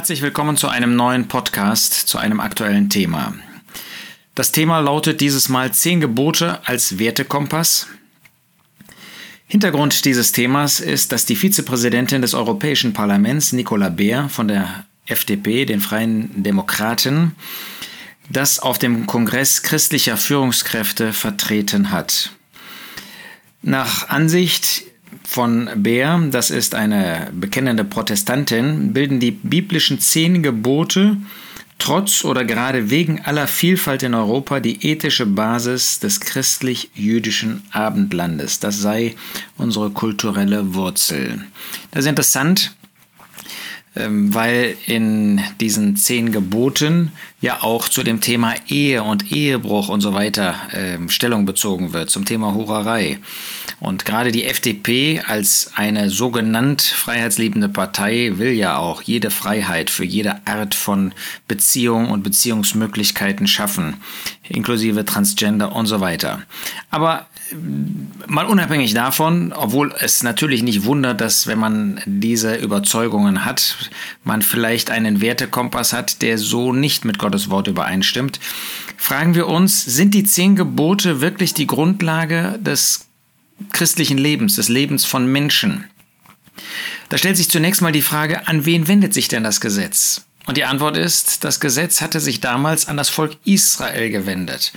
[0.00, 3.34] Herzlich willkommen zu einem neuen Podcast, zu einem aktuellen Thema.
[4.34, 7.86] Das Thema lautet dieses Mal zehn Gebote als Wertekompass.
[9.46, 15.66] Hintergrund dieses Themas ist, dass die Vizepräsidentin des Europäischen Parlaments, Nicola Beer von der FDP,
[15.66, 17.36] den Freien Demokraten,
[18.30, 22.30] das auf dem Kongress christlicher Führungskräfte vertreten hat.
[23.60, 24.84] Nach Ansicht
[25.24, 31.16] von Beer, das ist eine bekennende Protestantin, bilden die biblischen zehn Gebote
[31.80, 38.60] trotz oder gerade wegen aller Vielfalt in Europa die ethische Basis des christlich-jüdischen Abendlandes.
[38.60, 39.16] Das sei
[39.56, 41.44] unsere kulturelle Wurzel.
[41.90, 42.74] Das ist interessant,
[43.94, 50.14] weil in diesen zehn Geboten ja auch zu dem Thema Ehe und Ehebruch und so
[50.14, 53.18] weiter äh, Stellung bezogen wird, zum Thema Hurerei.
[53.80, 60.04] Und gerade die FDP als eine sogenannt freiheitsliebende Partei will ja auch jede Freiheit für
[60.04, 61.12] jede Art von
[61.48, 63.96] Beziehung und Beziehungsmöglichkeiten schaffen,
[64.48, 66.42] inklusive Transgender und so weiter.
[66.90, 67.26] Aber
[68.26, 73.90] mal unabhängig davon, obwohl es natürlich nicht wundert, dass wenn man diese Überzeugungen hat,
[74.24, 78.40] man vielleicht einen Wertekompass hat, der so nicht mit Gottes Wort übereinstimmt,
[78.96, 83.06] fragen wir uns, sind die zehn Gebote wirklich die Grundlage des
[83.72, 85.84] christlichen Lebens, des Lebens von Menschen?
[87.08, 90.24] Da stellt sich zunächst mal die Frage, an wen wendet sich denn das Gesetz?
[90.50, 94.72] Und die Antwort ist, das Gesetz hatte sich damals an das Volk Israel gewendet.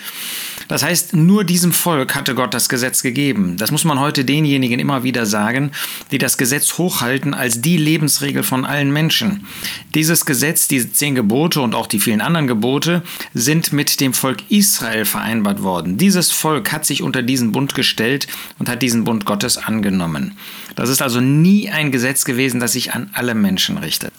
[0.67, 3.57] Das heißt, nur diesem Volk hatte Gott das Gesetz gegeben.
[3.57, 5.71] Das muss man heute denjenigen immer wieder sagen,
[6.11, 9.47] die das Gesetz hochhalten als die Lebensregel von allen Menschen.
[9.95, 13.01] Dieses Gesetz, diese zehn Gebote und auch die vielen anderen Gebote
[13.33, 15.97] sind mit dem Volk Israel vereinbart worden.
[15.97, 18.27] Dieses Volk hat sich unter diesen Bund gestellt
[18.59, 20.37] und hat diesen Bund Gottes angenommen.
[20.75, 24.13] Das ist also nie ein Gesetz gewesen, das sich an alle Menschen richtet.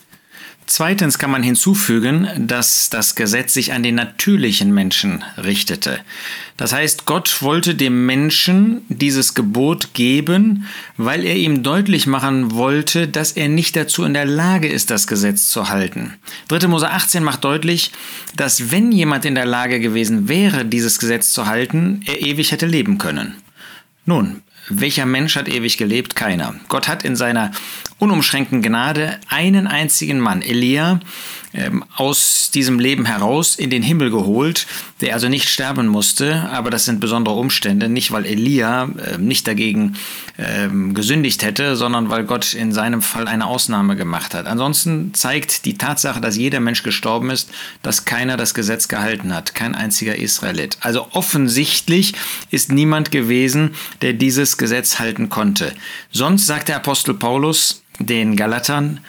[0.66, 6.00] Zweitens kann man hinzufügen, dass das Gesetz sich an den natürlichen Menschen richtete.
[6.56, 10.66] Das heißt, Gott wollte dem Menschen dieses Gebot geben,
[10.96, 15.06] weil er ihm deutlich machen wollte, dass er nicht dazu in der Lage ist, das
[15.06, 16.14] Gesetz zu halten.
[16.48, 16.68] 3.
[16.68, 17.90] Mose 18 macht deutlich,
[18.34, 22.66] dass wenn jemand in der Lage gewesen wäre, dieses Gesetz zu halten, er ewig hätte
[22.66, 23.34] leben können.
[24.06, 26.16] Nun, welcher Mensch hat ewig gelebt?
[26.16, 26.54] Keiner.
[26.68, 27.52] Gott hat in seiner
[27.98, 31.00] unumschränkten Gnade einen einzigen Mann, Elia,
[31.96, 34.66] aus diesem Leben heraus in den Himmel geholt,
[35.00, 39.46] der also nicht sterben musste, aber das sind besondere Umstände, nicht weil Elia äh, nicht
[39.46, 39.94] dagegen
[40.36, 44.46] ähm, gesündigt hätte, sondern weil Gott in seinem Fall eine Ausnahme gemacht hat.
[44.46, 47.50] Ansonsten zeigt die Tatsache, dass jeder Mensch gestorben ist,
[47.82, 50.78] dass keiner das Gesetz gehalten hat, kein einziger Israelit.
[50.80, 52.14] Also offensichtlich
[52.50, 55.72] ist niemand gewesen, der dieses Gesetz halten konnte.
[56.10, 59.00] Sonst sagt der Apostel Paulus den Galatern,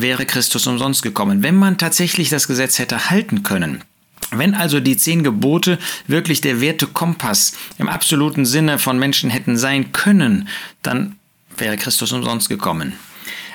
[0.00, 1.42] wäre Christus umsonst gekommen.
[1.42, 3.82] Wenn man tatsächlich das Gesetz hätte halten können,
[4.30, 9.92] wenn also die zehn Gebote wirklich der Wertekompass im absoluten Sinne von Menschen hätten sein
[9.92, 10.48] können,
[10.82, 11.16] dann
[11.56, 12.94] wäre Christus umsonst gekommen.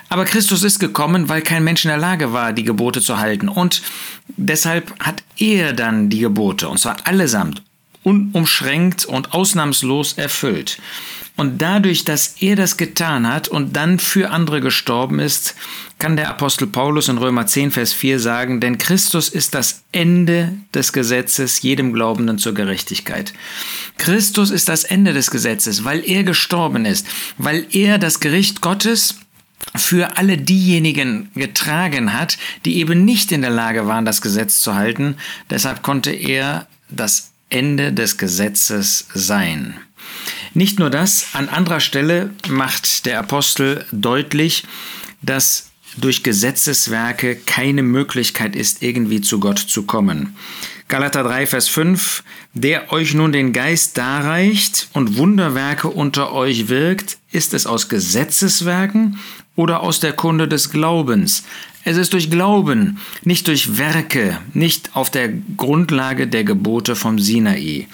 [0.10, 3.48] Aber Christus ist gekommen, weil kein Mensch in der Lage war, die Gebote zu halten.
[3.48, 3.82] Und
[4.28, 7.62] deshalb hat er dann die Gebote, und zwar allesamt,
[8.04, 10.80] unumschränkt und ausnahmslos erfüllt.
[11.38, 15.56] Und dadurch, dass er das getan hat und dann für andere gestorben ist,
[15.98, 20.54] kann der Apostel Paulus in Römer 10, Vers 4 sagen, denn Christus ist das Ende
[20.74, 23.34] des Gesetzes jedem Glaubenden zur Gerechtigkeit.
[23.98, 29.16] Christus ist das Ende des Gesetzes, weil er gestorben ist, weil er das Gericht Gottes
[29.76, 34.76] für alle diejenigen getragen hat, die eben nicht in der Lage waren, das Gesetz zu
[34.76, 35.16] halten.
[35.50, 39.76] Deshalb konnte er das Ende des Gesetzes sein.
[40.54, 44.64] Nicht nur das, an anderer Stelle macht der Apostel deutlich,
[45.22, 50.36] dass durch Gesetzeswerke keine Möglichkeit ist, irgendwie zu Gott zu kommen.
[50.88, 52.24] Galater 3, Vers 5,
[52.54, 59.20] der euch nun den Geist darreicht und Wunderwerke unter euch wirkt, ist es aus Gesetzeswerken
[59.56, 61.44] oder aus der Kunde des Glaubens?
[61.84, 67.88] Es ist durch Glauben, nicht durch Werke, nicht auf der Grundlage der Gebote vom Sinai.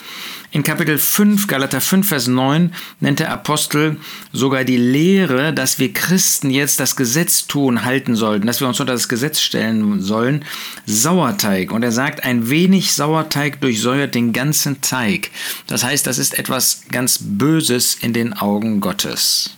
[0.51, 3.97] In Kapitel 5, Galater 5, Vers 9 nennt der Apostel
[4.31, 8.79] sogar die Lehre, dass wir Christen jetzt das Gesetz tun, halten sollten, dass wir uns
[8.79, 10.45] unter das Gesetz stellen sollen,
[10.85, 11.71] Sauerteig.
[11.71, 15.31] Und er sagt, ein wenig Sauerteig durchsäuert den ganzen Teig.
[15.67, 19.56] Das heißt, das ist etwas ganz Böses in den Augen Gottes.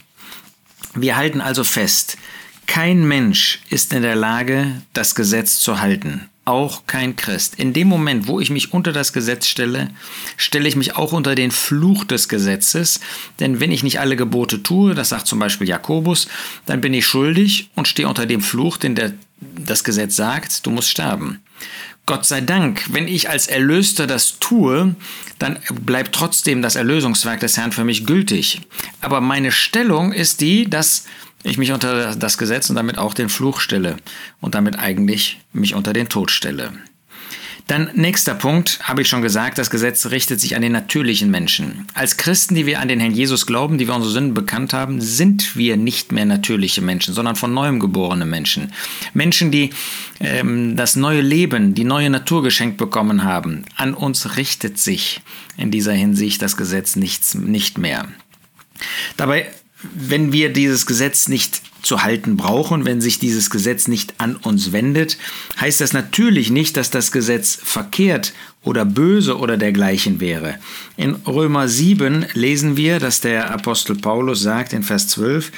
[0.94, 2.18] Wir halten also fest,
[2.68, 7.56] kein Mensch ist in der Lage, das Gesetz zu halten auch kein Christ.
[7.60, 9.90] In dem Moment, wo ich mich unter das Gesetz stelle,
[10.36, 13.02] stelle ich mich auch unter den Fluch des Gesetzes.
[13.40, 16.28] Denn wenn ich nicht alle Gebote tue, das sagt zum Beispiel Jakobus,
[16.66, 20.72] dann bin ich schuldig und stehe unter dem Fluch, den der das Gesetz sagt, du
[20.72, 21.40] musst sterben.
[22.10, 24.96] Gott sei Dank, wenn ich als Erlöster das tue,
[25.38, 28.62] dann bleibt trotzdem das Erlösungswerk des Herrn für mich gültig.
[29.00, 31.06] Aber meine Stellung ist die, dass
[31.44, 33.98] ich mich unter das Gesetz und damit auch den Fluch stelle
[34.42, 36.74] und damit eigentlich mich unter den Tod stelle.
[37.70, 41.86] Dann nächster Punkt, habe ich schon gesagt, das Gesetz richtet sich an den natürlichen Menschen.
[41.94, 45.02] Als Christen, die wir an den Herrn Jesus glauben, die wir unsere Sünden bekannt haben,
[45.02, 48.74] sind wir nicht mehr natürliche Menschen, sondern von neuem geborene Menschen.
[49.14, 49.70] Menschen, die
[50.20, 53.66] ähm, das neue Leben, die neue Natur geschenkt bekommen haben.
[53.76, 55.22] An uns richtet sich
[55.56, 58.08] in dieser Hinsicht das Gesetz nichts, nicht mehr.
[59.16, 59.46] Dabei
[59.82, 64.72] wenn wir dieses Gesetz nicht zu halten brauchen, wenn sich dieses Gesetz nicht an uns
[64.72, 65.18] wendet,
[65.60, 68.34] heißt das natürlich nicht, dass das Gesetz verkehrt
[68.64, 70.60] oder böse oder dergleichen wäre.
[70.98, 75.52] In Römer 7 lesen wir, dass der Apostel Paulus sagt in Vers 12,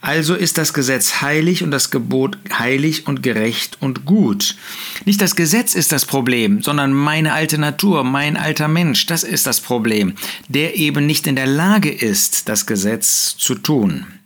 [0.00, 4.56] also ist das Gesetz heilig und das Gebot heilig und gerecht und gut.
[5.04, 9.46] Nicht das Gesetz ist das Problem, sondern meine alte Natur, mein alter Mensch, das ist
[9.46, 10.14] das Problem,
[10.48, 14.17] der eben nicht in der Lage ist, das Gesetz zu tun.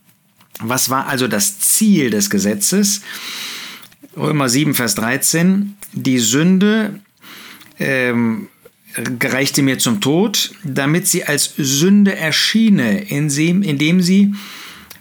[0.63, 3.03] Was war also das Ziel des Gesetzes?
[4.17, 5.77] Römer 7, Vers 13.
[5.93, 7.01] Die Sünde
[7.79, 8.49] ähm,
[9.19, 14.35] gereichte mir zum Tod, damit sie als Sünde erschiene, indem sie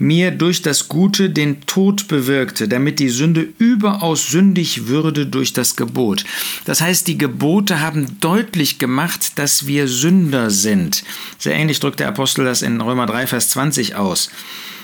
[0.02, 5.76] mir durch das Gute den Tod bewirkte, damit die Sünde überaus sündig würde durch das
[5.76, 6.26] Gebot.
[6.66, 11.04] Das heißt, die Gebote haben deutlich gemacht, dass wir Sünder sind.
[11.38, 14.32] Sehr ähnlich drückt der Apostel das in Römer 3, Vers 20 aus.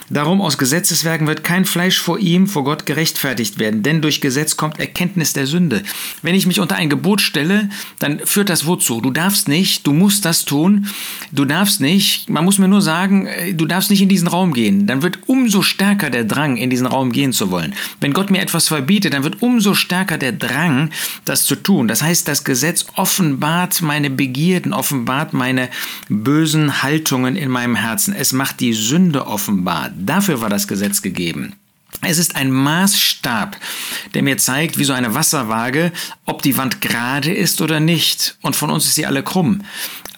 [0.09, 4.55] Darum aus Gesetzeswerken wird kein Fleisch vor ihm, vor Gott gerechtfertigt werden, denn durch Gesetz
[4.55, 5.83] kommt Erkenntnis der Sünde.
[6.21, 7.69] Wenn ich mich unter ein Gebot stelle,
[7.99, 9.01] dann führt das wozu?
[9.01, 10.87] Du darfst nicht, du musst das tun,
[11.33, 14.53] du darfst nicht, man muss mir nur sagen, äh, du darfst nicht in diesen Raum
[14.53, 14.87] gehen.
[14.87, 17.73] Dann wird umso stärker der Drang, in diesen Raum gehen zu wollen.
[17.99, 20.89] Wenn Gott mir etwas verbietet, dann wird umso stärker der Drang,
[21.25, 21.89] das zu tun.
[21.89, 25.67] Das heißt, das Gesetz offenbart meine Begierden, offenbart meine
[26.07, 28.15] bösen Haltungen in meinem Herzen.
[28.15, 29.91] Es macht die Sünde offenbar.
[29.97, 31.55] Dafür war das Gesetz gegeben.
[32.01, 33.57] Es ist ein Maßstab,
[34.13, 35.91] der mir zeigt, wie so eine Wasserwaage,
[36.25, 38.37] ob die Wand gerade ist oder nicht.
[38.41, 39.63] Und von uns ist sie alle krumm.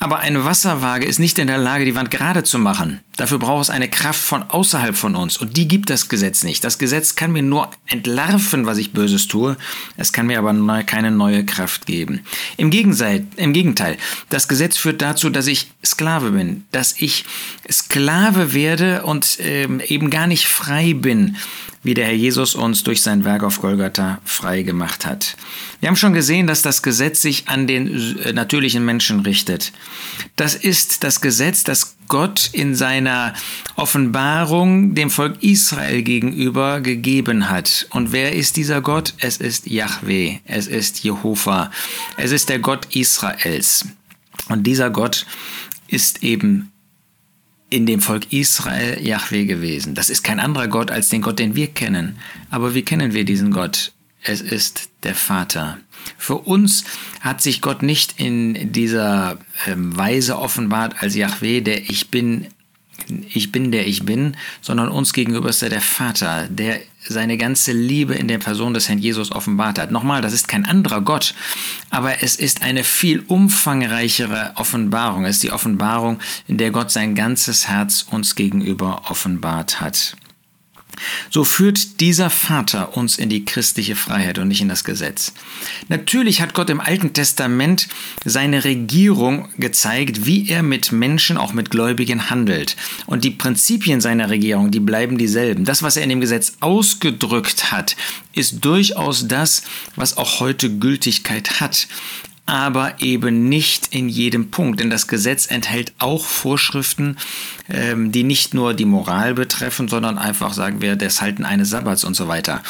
[0.01, 3.01] Aber eine Wasserwaage ist nicht in der Lage, die Wand gerade zu machen.
[3.17, 5.35] Dafür braucht es eine Kraft von außerhalb von uns.
[5.35, 6.63] Und die gibt das Gesetz nicht.
[6.63, 9.57] Das Gesetz kann mir nur entlarven, was ich Böses tue.
[9.97, 12.21] Es kann mir aber keine neue Kraft geben.
[12.55, 13.97] Im Gegenteil, Im Gegenteil,
[14.29, 16.63] das Gesetz führt dazu, dass ich Sklave bin.
[16.71, 17.25] Dass ich
[17.69, 21.35] Sklave werde und ähm, eben gar nicht frei bin
[21.83, 25.37] wie der Herr Jesus uns durch sein Werk auf Golgatha frei gemacht hat.
[25.79, 29.71] Wir haben schon gesehen, dass das Gesetz sich an den äh, natürlichen Menschen richtet.
[30.35, 33.33] Das ist das Gesetz, das Gott in seiner
[33.75, 37.87] Offenbarung dem Volk Israel gegenüber gegeben hat.
[37.91, 39.13] Und wer ist dieser Gott?
[39.19, 41.71] Es ist Yahweh, es ist Jehova,
[42.17, 43.85] es ist der Gott Israels.
[44.49, 45.25] Und dieser Gott
[45.87, 46.71] ist eben
[47.69, 49.93] in dem Volk Israel Yahweh gewesen.
[49.95, 52.17] Das ist kein anderer Gott als den Gott, den wir kennen.
[52.49, 53.93] Aber wie kennen wir diesen Gott?
[54.21, 55.77] Es ist der Vater.
[56.17, 56.83] Für uns
[57.21, 59.37] hat sich Gott nicht in dieser
[59.67, 62.47] ähm, Weise offenbart als Yahweh, der ich bin,
[63.33, 67.71] ich bin der ich bin, sondern uns gegenüber ist er der Vater, der seine ganze
[67.71, 69.91] Liebe in der Person des Herrn Jesus offenbart hat.
[69.91, 71.33] Nochmal, das ist kein anderer Gott,
[71.89, 75.25] aber es ist eine viel umfangreichere Offenbarung.
[75.25, 80.17] Es ist die Offenbarung, in der Gott sein ganzes Herz uns gegenüber offenbart hat.
[81.29, 85.33] So führt dieser Vater uns in die christliche Freiheit und nicht in das Gesetz.
[85.87, 87.87] Natürlich hat Gott im Alten Testament
[88.25, 92.75] seine Regierung gezeigt, wie er mit Menschen, auch mit Gläubigen handelt.
[93.05, 95.65] Und die Prinzipien seiner Regierung, die bleiben dieselben.
[95.65, 97.95] Das, was er in dem Gesetz ausgedrückt hat,
[98.33, 99.63] ist durchaus das,
[99.95, 101.87] was auch heute Gültigkeit hat
[102.49, 104.79] aber eben nicht in jedem Punkt.
[104.79, 107.17] Denn das Gesetz enthält auch Vorschriften,
[107.69, 112.03] ähm, die nicht nur die Moral betreffen, sondern einfach, sagen wir, das Halten eines Sabbats
[112.03, 112.63] und so weiter.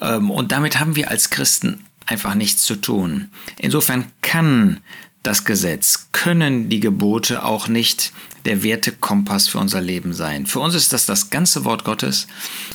[0.00, 3.28] Ähm, und damit haben wir als Christen einfach nichts zu tun.
[3.58, 4.80] Insofern kann
[5.22, 8.12] das Gesetz, können die Gebote auch nicht
[8.46, 10.46] der Wertekompass für unser Leben sein.
[10.46, 12.28] Für uns ist das das ganze Wort Gottes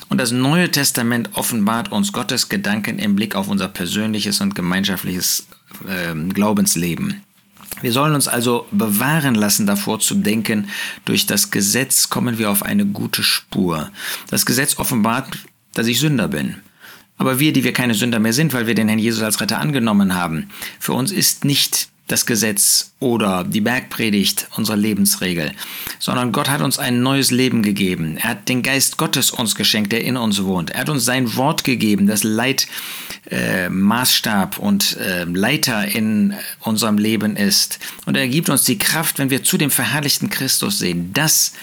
[0.08, 5.48] und das Neue Testament offenbart uns Gottes Gedanken im Blick auf unser persönliches und gemeinschaftliches
[5.88, 7.22] äh, Glaubensleben.
[7.80, 10.68] Wir sollen uns also bewahren lassen davor zu denken,
[11.04, 13.90] durch das Gesetz kommen wir auf eine gute Spur.
[14.30, 15.38] Das Gesetz offenbart,
[15.74, 16.56] dass ich Sünder bin.
[17.16, 19.60] Aber wir, die wir keine Sünder mehr sind, weil wir den Herrn Jesus als Retter
[19.60, 20.50] angenommen haben,
[20.80, 25.52] für uns ist nicht das Gesetz oder die Bergpredigt unsere Lebensregel,
[25.98, 28.18] sondern Gott hat uns ein neues Leben gegeben.
[28.18, 30.70] Er hat den Geist Gottes uns geschenkt, der in uns wohnt.
[30.70, 37.36] Er hat uns sein Wort gegeben, das Leitmaßstab äh, und äh, Leiter in unserem Leben
[37.36, 37.78] ist.
[38.04, 41.14] Und er gibt uns die Kraft, wenn wir zu dem verherrlichten Christus sehen.
[41.14, 41.54] Das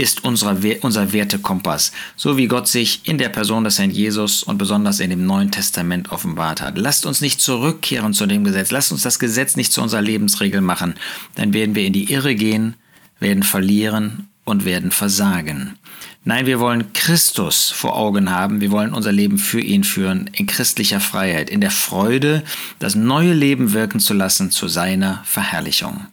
[0.00, 4.56] ist unser, unser Wertekompass, so wie Gott sich in der Person des Herrn Jesus und
[4.56, 6.78] besonders in dem Neuen Testament offenbart hat.
[6.78, 10.62] Lasst uns nicht zurückkehren zu dem Gesetz, lasst uns das Gesetz nicht zu unserer Lebensregel
[10.62, 10.94] machen,
[11.34, 12.76] dann werden wir in die Irre gehen,
[13.18, 15.76] werden verlieren und werden versagen.
[16.24, 20.46] Nein, wir wollen Christus vor Augen haben, wir wollen unser Leben für ihn führen, in
[20.46, 22.42] christlicher Freiheit, in der Freude,
[22.78, 26.06] das neue Leben wirken zu lassen zu seiner Verherrlichung.